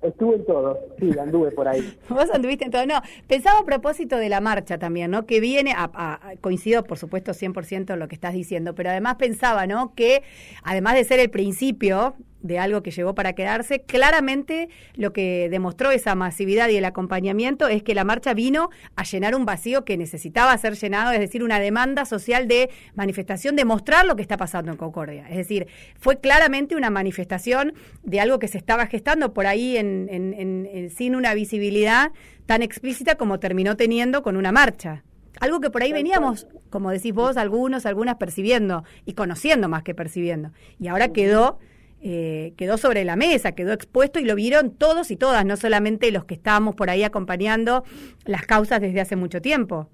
Estuve 0.03 0.37
en 0.37 0.47
todo, 0.47 0.79
sí, 0.99 1.11
anduve 1.19 1.51
por 1.51 1.69
ahí. 1.69 1.99
Vos 2.09 2.31
anduviste 2.33 2.65
en 2.65 2.71
todo. 2.71 2.87
No, 2.87 3.03
pensaba 3.27 3.59
a 3.59 3.65
propósito 3.67 4.17
de 4.17 4.31
la 4.31 4.41
marcha 4.41 4.79
también, 4.79 5.11
¿no? 5.11 5.27
Que 5.27 5.41
viene, 5.41 5.73
a, 5.77 5.91
a- 5.93 6.37
coincido 6.41 6.85
por 6.85 6.97
supuesto 6.97 7.33
100% 7.33 7.93
en 7.93 7.99
lo 7.99 8.09
que 8.09 8.15
estás 8.15 8.33
diciendo, 8.33 8.75
pero 8.75 8.89
además 8.89 9.17
pensaba, 9.17 9.67
¿no? 9.67 9.95
Que 9.95 10.23
además 10.63 10.95
de 10.95 11.05
ser 11.05 11.21
el 11.21 11.29
principio 11.29 12.15
de 12.43 12.59
algo 12.59 12.83
que 12.83 12.91
llegó 12.91 13.15
para 13.15 13.35
quedarse, 13.35 13.83
claramente 13.83 14.69
lo 14.95 15.13
que 15.13 15.49
demostró 15.51 15.91
esa 15.91 16.15
masividad 16.15 16.69
y 16.71 16.77
el 16.77 16.85
acompañamiento 16.85 17.69
es 17.69 17.83
que 17.83 17.95
la 17.95 18.05
marcha 18.05 18.35
vino 18.35 18.71
a 18.97 19.05
llenar 19.05 19.35
un 19.35 19.45
vacío 19.45 19.85
que 19.85 19.97
necesitaba 19.97 20.57
ser 20.59 20.75
llenado, 20.75 21.13
es 21.13 21.21
decir, 21.21 21.43
una 21.45 21.61
demanda 21.61 22.05
social 22.05 22.49
de 22.49 22.71
manifestación, 22.95 23.57
de 23.57 23.65
mostrar 23.65 24.07
lo 24.07 24.17
que 24.17 24.23
está 24.23 24.37
pasando 24.37 24.71
en 24.71 24.77
Concordia. 24.79 25.29
Es 25.29 25.37
decir, 25.37 25.67
fue 25.99 26.19
claramente 26.19 26.77
una 26.77 26.91
manifestación 26.91 27.75
de 28.03 28.21
algo 28.21 28.39
que 28.39 28.49
se 28.49 28.59
estaba 28.59 28.87
gestando 28.87 29.33
por 29.35 29.47
ahí 29.47 29.77
en, 29.77 30.09
en- 30.11 30.35
en- 30.35 30.67
en- 30.73 30.91
sin 30.91 31.15
una 31.17 31.35
visibilidad 31.35 32.13
tan 32.47 32.63
explícita 32.63 33.15
como 33.17 33.39
terminó 33.39 33.77
teniendo 33.77 34.23
con 34.23 34.37
una 34.37 34.51
marcha. 34.53 35.05
Algo 35.41 35.61
que 35.61 35.71
por 35.71 35.83
ahí 35.83 35.93
veníamos, 35.93 36.47
como 36.71 36.91
decís 36.91 37.15
vos, 37.15 37.37
algunos, 37.37 37.87
algunas 37.87 38.17
percibiendo 38.17 38.85
y 39.07 39.13
conociendo 39.15 39.69
más 39.69 39.83
que 39.83 39.95
percibiendo. 39.95 40.51
Y 40.79 40.89
ahora 40.89 41.13
quedó, 41.13 41.59
eh, 42.03 42.55
quedó 42.57 42.77
sobre 42.79 43.05
la 43.05 43.17
mesa, 43.17 43.53
quedó 43.53 43.73
expuesto 43.73 44.19
y 44.19 44.25
lo 44.25 44.35
vieron 44.35 44.71
todos 44.71 45.11
y 45.11 45.17
todas, 45.17 45.45
no 45.45 45.57
solamente 45.57 46.11
los 46.13 46.25
que 46.25 46.35
estábamos 46.35 46.75
por 46.75 46.91
ahí 46.91 47.03
acompañando 47.05 47.85
las 48.25 48.47
causas 48.47 48.81
desde 48.81 49.01
hace 49.01 49.17
mucho 49.17 49.41
tiempo. 49.43 49.89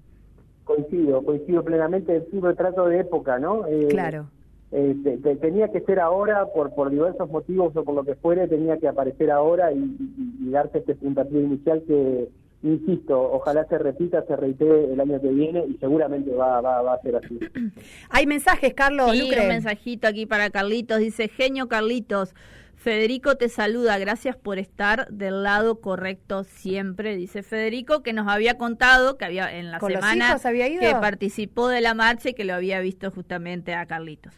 Coincido, 0.63 1.21
coincido 1.23 1.63
plenamente, 1.63 2.17
es 2.17 2.23
un 2.31 2.41
retrato 2.43 2.87
de 2.87 2.99
época, 2.99 3.39
¿no? 3.39 3.65
Eh, 3.67 3.87
Claro. 3.89 4.29
eh, 4.71 4.95
te- 5.03 5.17
te- 5.17 5.35
tenía 5.37 5.69
que 5.71 5.79
ser 5.81 5.99
ahora, 5.99 6.45
por, 6.53 6.73
por 6.75 6.89
diversos 6.89 7.29
motivos 7.29 7.73
o 7.75 7.83
por 7.85 7.95
lo 7.95 8.03
que 8.03 8.15
fuere, 8.15 8.47
tenía 8.49 8.77
que 8.77 8.87
aparecer 8.87 9.31
ahora 9.31 9.71
y, 9.71 9.77
y- 9.77 10.47
y 10.47 10.49
darse 10.49 10.79
este 10.79 10.95
puntapié 10.95 11.39
inicial 11.41 11.83
que, 11.87 12.27
insisto, 12.63 13.19
ojalá 13.31 13.65
se 13.67 13.77
repita, 13.77 14.23
se 14.25 14.35
reitere 14.35 14.91
el 14.93 14.99
año 14.99 15.21
que 15.21 15.29
viene 15.29 15.65
y 15.67 15.77
seguramente 15.77 16.31
va, 16.31 16.59
va, 16.61 16.81
va 16.81 16.93
a 16.95 17.01
ser 17.01 17.15
así. 17.17 17.39
Hay 18.09 18.25
mensajes, 18.27 18.73
Carlos, 18.73 19.11
Sí, 19.11 19.21
Lucre. 19.21 19.41
un 19.41 19.47
mensajito 19.49 20.07
aquí 20.07 20.25
para 20.25 20.49
Carlitos. 20.49 20.99
Dice, 20.99 21.27
genio 21.27 21.67
Carlitos, 21.67 22.33
Federico 22.75 23.35
te 23.35 23.49
saluda, 23.49 23.97
gracias 23.97 24.35
por 24.37 24.59
estar 24.59 25.07
del 25.09 25.43
lado 25.43 25.81
correcto 25.81 26.43
siempre, 26.43 27.15
dice 27.15 27.41
Federico, 27.43 28.01
que 28.03 28.13
nos 28.13 28.27
había 28.27 28.57
contado 28.57 29.17
que 29.17 29.25
había 29.25 29.57
en 29.57 29.71
la 29.71 29.79
¿Con 29.79 29.91
los 29.91 29.99
semana 30.01 30.29
hijos 30.29 30.45
había 30.45 30.67
ido? 30.67 30.81
que 30.81 30.91
participó 30.91 31.69
de 31.69 31.81
la 31.81 31.93
marcha 31.95 32.29
y 32.29 32.33
que 32.33 32.45
lo 32.45 32.53
había 32.53 32.79
visto 32.79 33.09
justamente 33.11 33.73
a 33.73 33.85
Carlitos. 33.87 34.33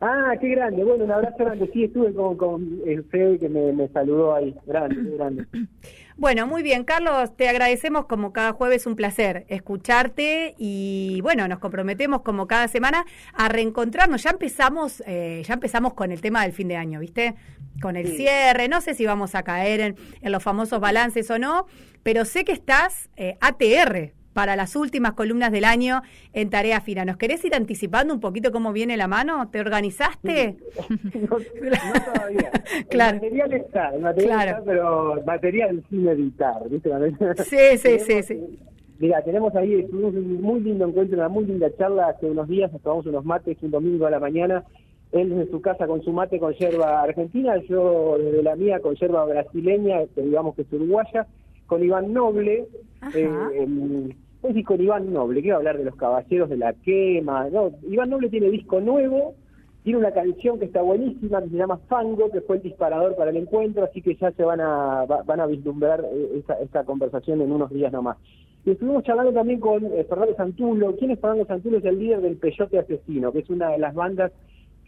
Ah, 0.00 0.34
qué 0.40 0.48
grande, 0.50 0.84
bueno, 0.84 1.04
un 1.04 1.10
abrazo 1.10 1.36
grande, 1.38 1.68
sí, 1.72 1.84
estuve 1.84 2.12
con, 2.14 2.36
con 2.36 2.80
el 2.86 3.02
Fede 3.04 3.38
que 3.38 3.48
me, 3.48 3.72
me 3.72 3.88
saludó 3.88 4.34
ahí, 4.34 4.54
grande, 4.66 4.94
qué 5.02 5.16
grande. 5.16 5.46
Bueno, 6.18 6.46
muy 6.46 6.62
bien, 6.62 6.84
Carlos, 6.84 7.36
te 7.36 7.46
agradecemos 7.46 8.06
como 8.06 8.32
cada 8.32 8.52
jueves, 8.52 8.86
un 8.86 8.96
placer 8.96 9.44
escucharte 9.48 10.54
y 10.56 11.20
bueno, 11.20 11.46
nos 11.46 11.58
comprometemos 11.58 12.22
como 12.22 12.46
cada 12.46 12.68
semana 12.68 13.04
a 13.34 13.50
reencontrarnos. 13.50 14.22
Ya 14.22 14.30
empezamos, 14.30 15.02
eh, 15.06 15.42
ya 15.46 15.52
empezamos 15.52 15.92
con 15.92 16.12
el 16.12 16.22
tema 16.22 16.42
del 16.42 16.54
fin 16.54 16.68
de 16.68 16.76
año, 16.76 17.00
¿viste? 17.00 17.34
Con 17.82 17.96
el 17.96 18.16
cierre, 18.16 18.66
no 18.66 18.80
sé 18.80 18.94
si 18.94 19.04
vamos 19.04 19.34
a 19.34 19.42
caer 19.42 19.80
en, 19.80 19.96
en 20.22 20.32
los 20.32 20.42
famosos 20.42 20.80
balances 20.80 21.30
o 21.30 21.38
no, 21.38 21.66
pero 22.02 22.24
sé 22.24 22.46
que 22.46 22.52
estás 22.52 23.10
eh, 23.16 23.36
ATR 23.42 24.15
para 24.36 24.54
las 24.54 24.76
últimas 24.76 25.14
columnas 25.14 25.50
del 25.50 25.64
año 25.64 26.02
en 26.34 26.50
Tarea 26.50 26.82
Fina. 26.82 27.06
¿Nos 27.06 27.16
querés 27.16 27.42
ir 27.46 27.54
anticipando 27.54 28.12
un 28.12 28.20
poquito 28.20 28.52
cómo 28.52 28.70
viene 28.74 28.98
la 28.98 29.08
mano? 29.08 29.48
¿Te 29.48 29.60
organizaste? 29.60 30.58
no, 31.14 31.38
no 31.38 32.04
todavía. 32.04 32.50
Claro. 32.90 33.16
El 33.16 33.22
material 33.22 33.52
está, 33.54 33.94
el 33.94 34.02
material 34.02 34.34
Claro. 34.36 34.50
está, 34.50 34.64
pero 34.66 35.22
material 35.24 35.82
sin 35.88 36.06
editar, 36.06 36.68
¿viste? 36.68 36.90
Sí, 37.44 37.78
sí, 37.78 37.98
sí, 37.98 38.22
sí. 38.22 38.58
Mira, 38.98 39.22
tenemos 39.22 39.54
ahí, 39.56 39.86
tuvimos 39.86 40.14
un 40.14 40.42
muy 40.42 40.60
lindo 40.60 40.86
encuentro, 40.86 41.16
una 41.16 41.30
muy 41.30 41.46
linda 41.46 41.74
charla 41.78 42.08
hace 42.08 42.26
unos 42.26 42.46
días, 42.46 42.70
nos 42.70 42.82
tomamos 42.82 43.06
unos 43.06 43.24
mates 43.24 43.56
un 43.62 43.70
domingo 43.70 44.04
a 44.04 44.10
la 44.10 44.20
mañana, 44.20 44.64
él 45.12 45.30
desde 45.30 45.50
su 45.50 45.62
casa 45.62 45.86
con 45.86 46.02
su 46.02 46.12
mate 46.12 46.38
con 46.38 46.52
yerba 46.52 47.00
argentina, 47.00 47.56
yo 47.70 48.18
desde 48.18 48.42
la 48.42 48.54
mía 48.54 48.80
con 48.80 48.96
yerba 48.96 49.24
brasileña, 49.24 50.00
que 50.14 50.20
digamos 50.20 50.54
que 50.54 50.62
es 50.62 50.72
uruguaya, 50.72 51.26
con 51.66 51.82
Iván 51.82 52.12
Noble, 52.12 52.66
eh, 53.14 54.08
es 54.48 54.54
decir, 54.54 54.64
con 54.64 54.80
Iván 54.80 55.12
Noble, 55.12 55.42
quiero 55.42 55.56
hablar 55.58 55.78
de 55.78 55.84
los 55.84 55.96
caballeros 55.96 56.48
de 56.48 56.56
la 56.56 56.72
quema, 56.72 57.48
no, 57.50 57.70
Iván 57.88 58.10
Noble 58.10 58.28
tiene 58.28 58.50
disco 58.50 58.80
nuevo, 58.80 59.34
tiene 59.82 59.98
una 60.00 60.10
canción 60.12 60.58
que 60.58 60.64
está 60.64 60.82
buenísima, 60.82 61.40
que 61.42 61.48
se 61.50 61.56
llama 61.56 61.78
Fango, 61.88 62.30
que 62.30 62.40
fue 62.40 62.56
el 62.56 62.62
disparador 62.62 63.14
para 63.16 63.30
el 63.30 63.36
encuentro, 63.36 63.84
así 63.84 64.02
que 64.02 64.16
ya 64.16 64.32
se 64.32 64.42
van 64.44 64.60
a, 64.60 65.04
va- 65.04 65.22
van 65.22 65.40
a 65.40 65.46
vislumbrar 65.46 66.04
eh, 66.04 66.40
esa, 66.42 66.54
esa 66.60 66.84
conversación 66.84 67.40
en 67.40 67.52
unos 67.52 67.70
días 67.70 67.92
nomás. 67.92 68.16
Y 68.64 68.72
estuvimos 68.72 69.04
charlando 69.04 69.32
también 69.32 69.60
con 69.60 69.84
eh, 69.84 70.04
Fernando 70.08 70.34
Santulo. 70.34 70.96
¿Quién 70.96 71.12
es 71.12 71.20
Fernando 71.20 71.44
Santulo? 71.46 71.78
Es 71.78 71.84
el 71.84 72.00
líder 72.00 72.20
del 72.20 72.36
Peyote 72.36 72.80
Asesino, 72.80 73.30
que 73.30 73.38
es 73.38 73.48
una 73.50 73.70
de 73.70 73.78
las 73.78 73.94
bandas 73.94 74.32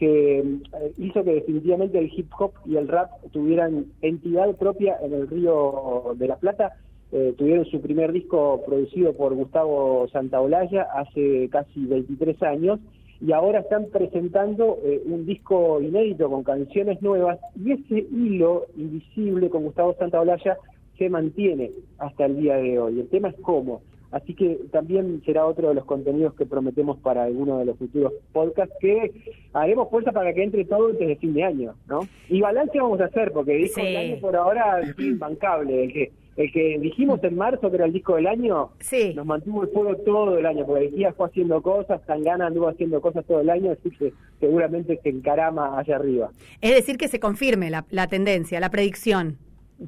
que 0.01 0.41
eh, 0.41 0.93
hizo 0.99 1.23
que 1.23 1.35
definitivamente 1.35 1.99
el 2.01 2.11
hip 2.13 2.29
hop 2.37 2.53
y 2.65 2.75
el 2.77 2.89
rap 2.89 3.09
tuvieran 3.33 3.87
entidad 4.03 4.53
propia 4.57 4.97
en 5.01 5.13
el 5.13 5.29
Río 5.29 6.15
de 6.17 6.27
la 6.27 6.37
Plata. 6.37 6.73
Eh, 7.11 7.35
tuvieron 7.39 7.65
su 7.67 7.81
primer 7.81 8.13
disco 8.13 8.63
producido 8.67 9.15
por 9.15 9.35
Gustavo 9.35 10.07
Santaolalla 10.13 10.83
hace 10.95 11.49
casi 11.51 11.87
23 11.87 12.43
años 12.43 12.81
y 13.21 13.33
ahora 13.33 13.61
están 13.61 13.87
presentando 13.87 14.79
eh, 14.85 15.01
un 15.07 15.25
disco 15.25 15.81
inédito 15.81 16.29
con 16.29 16.45
canciones 16.45 17.01
nuevas 17.01 17.39
y 17.57 17.73
ese 17.73 18.07
hilo 18.13 18.67
invisible 18.77 19.49
con 19.49 19.65
Gustavo 19.65 19.97
Santaolalla 19.99 20.59
se 20.99 21.09
mantiene 21.09 21.71
hasta 21.99 22.27
el 22.27 22.37
día 22.37 22.57
de 22.57 22.79
hoy. 22.79 23.01
El 23.01 23.09
tema 23.09 23.29
es 23.29 23.37
cómo. 23.41 23.81
Así 24.11 24.35
que 24.35 24.59
también 24.71 25.23
será 25.27 25.45
otro 25.47 25.69
de 25.69 25.75
los 25.75 25.85
contenidos 25.85 26.33
que 26.35 26.47
prometemos 26.47 26.97
para 26.99 27.25
alguno 27.25 27.59
de 27.59 27.67
los 27.67 27.77
futuros 27.77 28.13
podcasts 28.33 28.75
que 28.81 29.13
haremos 29.53 29.91
fuerza 29.91 30.13
para 30.13 30.33
que 30.33 30.43
entre 30.43 30.65
todo 30.65 30.89
antes 30.89 31.07
de 31.07 31.17
fin 31.17 31.35
de 31.35 31.45
año, 31.45 31.75
¿no? 31.87 32.01
Y 32.31 32.41
balance 32.41 32.81
vamos 32.81 33.01
a 33.01 33.05
hacer, 33.05 33.33
porque 33.33 33.53
disco 33.53 33.81
Sí. 33.83 34.17
por 34.21 34.35
ahora 34.35 34.81
es 34.81 34.99
imbancable. 34.99 35.89
Que, 35.93 36.11
el 36.39 36.51
que 36.53 36.79
dijimos 36.81 37.23
en 37.25 37.37
marzo 37.37 37.69
que 37.69 37.77
era 37.77 37.85
el 37.85 37.93
disco 37.93 38.15
del 38.17 38.27
año, 38.29 38.71
Sí. 38.81 39.13
nos 39.15 39.27
mantuvo 39.27 39.65
el 39.65 39.69
fuego 39.69 39.95
todo 39.99 40.39
el 40.39 40.47
año, 40.47 40.65
porque 40.65 40.87
el 40.87 40.95
día 40.95 41.13
fue 41.13 41.27
haciendo 41.27 41.61
cosas, 41.61 42.01
Tangana 42.07 42.47
anduvo 42.47 42.69
haciendo 42.69 43.01
cosas 43.01 43.25
todo 43.27 43.41
el 43.41 43.51
año, 43.51 43.73
así 43.73 43.91
que 43.91 44.13
seguramente 44.41 44.99
se 45.03 45.09
encarama 45.11 45.79
allá 45.79 45.97
arriba. 45.97 46.31
Es 46.61 46.75
decir, 46.75 46.97
que 46.97 47.09
se 47.09 47.21
confirme 47.21 47.69
la, 47.71 47.85
la 47.91 48.07
tendencia, 48.07 48.61
la 48.61 48.71
predicción 48.71 49.37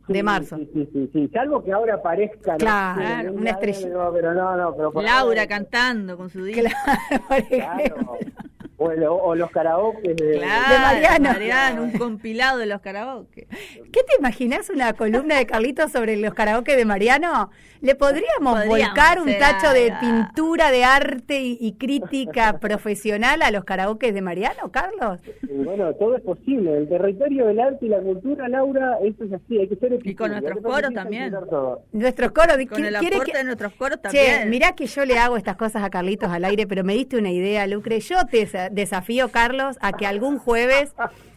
de 0.08 0.22
marzo. 0.22 0.56
Sí, 0.58 0.68
sí, 0.72 0.88
sí, 0.92 1.10
sí. 1.12 1.30
Salvo 1.32 1.64
que 1.64 1.72
ahora 1.72 1.94
aparezca. 1.94 2.52
no 2.52 2.58
Claro, 2.58 3.00
sé, 3.22 3.30
una 3.30 3.40
una 3.40 3.50
estrella. 3.50 3.88
No, 3.88 4.12
pero 4.12 4.34
no, 4.34 4.56
no, 4.56 4.74
pero 4.76 4.92
Laura 4.94 5.18
ahora- 5.20 5.46
cantando 5.46 6.16
con 6.16 6.30
su 6.30 6.44
disco. 6.44 6.62
Claro, 6.62 7.24
por 7.28 7.48
Claro. 7.48 7.96
O, 8.82 8.90
el- 8.90 9.04
o 9.04 9.34
los 9.34 9.50
karaoke 9.50 10.14
de, 10.14 10.38
Claro, 10.38 10.72
De 10.72 10.78
Mariano. 10.80 11.28
Mariano, 11.28 11.82
un 11.82 11.92
compilado 11.92 12.56
de 12.58 12.64
los 12.64 12.80
karaoke. 12.80 13.46
¿Qué 13.92 14.00
te 14.04 14.16
imaginas 14.18 14.70
una 14.70 14.94
columna 14.94 15.36
de 15.36 15.44
Carlitos 15.44 15.92
sobre 15.92 16.16
los 16.16 16.32
karaoke 16.32 16.76
de 16.76 16.86
Mariano? 16.86 17.50
¿Le 17.82 17.94
podríamos, 17.94 18.54
Podríamos 18.60 18.68
volcar 18.68 19.20
un 19.20 19.38
tacho 19.38 19.70
de 19.72 19.92
pintura, 20.00 20.70
de 20.70 20.84
arte 20.84 21.40
y, 21.40 21.56
y 21.60 21.72
crítica 21.74 22.58
profesional 22.60 23.40
a 23.42 23.50
los 23.50 23.64
karaoke 23.64 24.12
de 24.12 24.20
Mariano, 24.22 24.70
Carlos? 24.70 25.18
Bueno, 25.42 25.92
todo 25.94 26.16
es 26.16 26.22
posible. 26.22 26.76
El 26.78 26.88
territorio 26.88 27.46
del 27.46 27.60
arte 27.60 27.86
y 27.86 27.88
la 27.88 28.00
cultura, 28.00 28.48
Laura, 28.48 28.98
eso 29.02 29.24
es 29.24 29.32
así. 29.32 29.58
Hay 29.58 29.68
que 29.68 29.76
ser 29.76 29.98
Y 30.04 30.14
con 30.14 30.30
nuestros 30.30 30.58
coros 30.62 30.92
también. 30.94 31.30
Nuestros 31.92 32.32
coros. 32.32 32.56
Con 32.68 32.82
¿qui- 32.82 32.86
el 32.86 32.96
aporte 32.96 33.32
que- 33.32 33.38
de 33.38 33.44
nuestros 33.44 33.72
coros 33.74 33.98
Che, 34.10 34.44
mirá 34.46 34.72
que 34.74 34.86
yo 34.86 35.04
le 35.04 35.18
hago 35.18 35.36
estas 35.36 35.56
cosas 35.56 35.82
a 35.82 35.90
Carlitos 35.90 36.30
al 36.30 36.44
aire, 36.44 36.66
pero 36.66 36.84
me 36.84 36.94
diste 36.94 37.16
una 37.18 37.30
idea, 37.30 37.66
Lucre. 37.66 38.00
Yo 38.00 38.16
te 38.30 38.46
desafío, 38.70 39.30
Carlos, 39.30 39.76
a 39.80 39.92
que 39.92 40.06
algún 40.06 40.38
jueves 40.38 40.92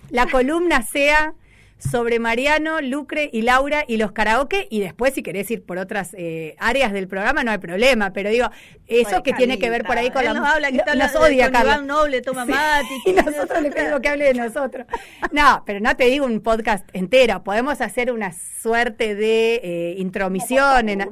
la 0.09 0.27
columna 0.27 0.81
sea 0.83 1.33
sobre 1.79 2.17
Mariano, 2.17 2.79
Lucre 2.79 3.29
y 3.33 3.41
Laura 3.41 3.83
y 3.85 3.97
los 3.97 4.13
karaoke 4.13 4.67
y 4.69 4.79
después 4.79 5.13
si 5.15 5.21
querés 5.21 5.51
ir 5.51 5.65
por 5.65 5.77
otras 5.77 6.13
eh, 6.17 6.55
áreas 6.57 6.93
del 6.93 7.09
programa 7.09 7.43
no 7.43 7.51
hay 7.51 7.57
problema, 7.57 8.13
pero 8.13 8.29
digo, 8.29 8.47
eso 8.87 9.21
que 9.21 9.33
tiene 9.33 9.59
que 9.59 9.69
ver 9.69 9.83
por 9.83 9.97
ahí 9.97 10.09
con 10.09 10.23
la... 10.23 10.33
nos 10.33 10.47
habla 10.47 10.71
que 10.71 10.77
está 10.77 10.95
nos 10.95 11.13
odia, 11.15 11.51
con. 11.51 11.61
Iván 11.61 11.87
Noble, 11.87 12.21
toma 12.21 12.45
Sí. 12.45 12.51
mate. 12.51 12.87
Y 13.05 13.11
nosotros 13.11 13.61
le 13.61 13.69
pedimos 13.69 13.99
que 13.99 14.07
hable 14.07 14.25
de 14.25 14.33
nosotros. 14.33 14.87
No, 15.33 15.63
pero 15.65 15.81
no 15.81 15.93
te 15.97 16.05
digo 16.05 16.25
un 16.25 16.39
podcast 16.39 16.87
entero. 16.93 17.43
Podemos 17.43 17.81
hacer 17.81 18.13
una 18.13 18.31
suerte 18.31 19.15
de 19.15 19.55
eh, 19.55 19.95
intromisión, 19.97 20.87
en, 20.87 21.09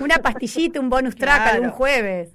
una 0.00 0.18
pastillita, 0.18 0.78
un 0.78 0.90
bonus 0.90 1.16
track 1.16 1.42
Claro. 1.42 1.56
algún 1.56 1.70
jueves. 1.70 2.28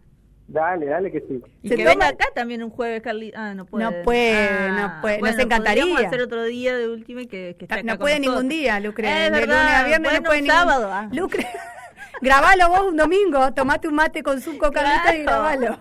Dale, 0.51 0.87
dale 0.87 1.11
que 1.11 1.19
sí. 1.21 1.41
Y 1.61 1.69
Se 1.69 1.75
que 1.75 1.85
venga 1.85 2.07
acá 2.07 2.25
también 2.33 2.63
un 2.63 2.71
jueves, 2.71 3.01
Carly. 3.03 3.31
Ah, 3.35 3.53
no 3.53 3.65
puede. 3.67 3.85
No 3.85 3.91
puede, 4.03 4.35
Ah, 4.37 4.93
no 4.95 5.01
puede. 5.01 5.17
Nos 5.17 5.21
bueno, 5.29 5.43
encantaría. 5.43 5.83
podríamos 5.83 6.05
hacer 6.07 6.21
otro 6.21 6.43
día 6.45 6.75
de 6.75 6.89
última 6.89 7.21
y 7.21 7.27
que, 7.27 7.55
que 7.57 7.65
esté 7.65 7.73
acá 7.75 7.83
No 7.83 7.91
con 7.93 7.99
puede 7.99 8.19
ningún 8.19 8.33
nosotros. 8.35 8.49
día, 8.49 8.79
Lucre. 8.79 9.07
Es 9.25 9.31
de 9.31 9.39
verdad, 9.39 9.61
lunes 9.63 9.73
a 9.75 9.83
viernes 9.83 10.09
bueno, 10.11 10.19
no 10.19 10.25
puede 10.25 10.39
un 10.39 10.45
ningún 10.47 10.59
sábado, 10.59 10.89
ah. 10.91 11.09
Lucre, 11.11 11.47
grabalo 12.21 12.69
vos 12.69 12.81
un 12.87 12.97
domingo, 12.97 13.53
tomate 13.53 13.87
un 13.87 13.93
mate 13.95 14.23
con 14.23 14.41
suco 14.41 14.71
Carlita 14.71 15.15
y 15.15 15.23
Claro. 15.23 15.43
grabalo. 15.43 15.79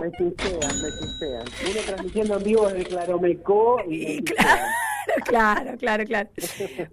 Me 0.00 0.10
chistean, 0.12 0.60
me 0.60 0.90
chistean. 1.00 1.44
Vine 1.66 1.80
transmitiendo 1.84 2.36
en 2.38 2.44
vivo 2.44 2.68
desde 2.68 2.84
Claromecó 2.84 3.82
y, 3.88 4.12
Y 4.18 4.22
claro, 4.22 4.62
claro, 5.24 5.76
claro, 5.76 6.04
claro. 6.04 6.28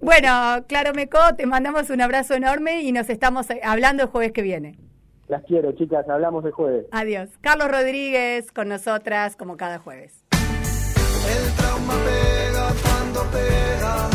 Bueno, 0.02 0.66
Claro 0.68 0.94
Meco, 0.94 1.20
te 1.38 1.46
mandamos 1.46 1.92
un 1.92 2.02
abrazo 2.02 2.34
enorme 2.34 2.82
y 2.82 2.92
nos 2.92 3.10
estamos 3.12 3.48
eh, 3.52 3.62
hablando 3.64 4.02
el 4.04 4.10
jueves 4.10 4.32
que 4.32 4.42
viene. 4.42 4.80
Las 5.28 5.44
quiero, 5.44 5.72
chicas. 5.74 6.08
Hablamos 6.08 6.46
el 6.46 6.52
jueves. 6.52 6.86
Adiós. 6.92 7.30
Carlos 7.42 7.70
Rodríguez 7.70 8.52
con 8.52 8.70
nosotras 8.70 9.36
como 9.36 9.58
cada 9.58 9.80
jueves. 9.80 10.24
El 10.32 11.54
trauma 11.56 11.94
pega 12.06 12.74
cuando 12.84 13.24
pega 13.32 14.10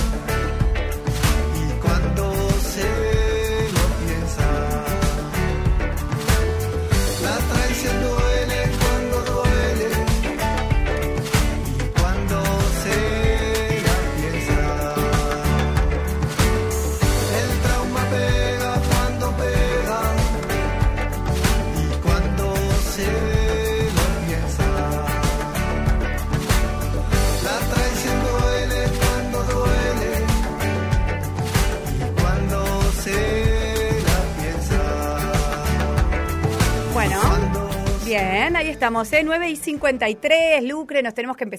estamos, 38.80 39.12
¿eh? 39.12 39.20
9 39.22 39.50
y 39.50 39.56
53, 39.56 40.64
Lucre, 40.64 41.02
nos 41.02 41.12
tenemos 41.12 41.36
que 41.36 41.44
empezar. 41.44 41.58